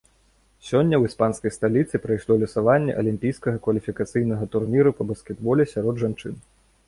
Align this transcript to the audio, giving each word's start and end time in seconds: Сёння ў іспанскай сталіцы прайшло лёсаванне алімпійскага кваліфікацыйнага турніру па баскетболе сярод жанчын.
Сёння 0.69 0.95
ў 0.97 1.03
іспанскай 1.11 1.51
сталіцы 1.57 2.01
прайшло 2.05 2.37
лёсаванне 2.45 2.97
алімпійскага 3.03 3.57
кваліфікацыйнага 3.67 4.49
турніру 4.55 4.95
па 5.03 5.07
баскетболе 5.11 5.63
сярод 5.75 5.95
жанчын. 6.05 6.33